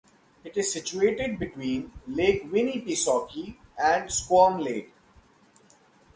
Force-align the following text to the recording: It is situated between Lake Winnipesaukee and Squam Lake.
It 0.43 0.57
is 0.57 0.73
situated 0.73 1.37
between 1.37 1.91
Lake 2.07 2.49
Winnipesaukee 2.49 3.57
and 3.77 4.11
Squam 4.11 4.59
Lake. 4.59 4.91